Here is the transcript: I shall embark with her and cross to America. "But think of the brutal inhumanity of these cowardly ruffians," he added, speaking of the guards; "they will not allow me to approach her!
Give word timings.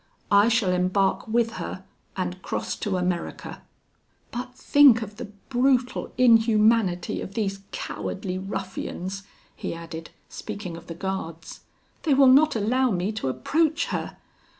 I 0.31 0.47
shall 0.47 0.71
embark 0.71 1.27
with 1.27 1.51
her 1.61 1.85
and 2.17 2.41
cross 2.41 2.75
to 2.77 2.97
America. 2.97 3.61
"But 4.31 4.55
think 4.55 5.03
of 5.03 5.17
the 5.17 5.25
brutal 5.49 6.11
inhumanity 6.17 7.21
of 7.21 7.35
these 7.35 7.59
cowardly 7.71 8.39
ruffians," 8.39 9.21
he 9.55 9.75
added, 9.75 10.09
speaking 10.27 10.75
of 10.75 10.87
the 10.87 10.95
guards; 10.95 11.59
"they 12.01 12.15
will 12.15 12.23
not 12.33 12.55
allow 12.55 12.89
me 12.89 13.11
to 13.11 13.27
approach 13.29 13.89
her! 13.89 14.17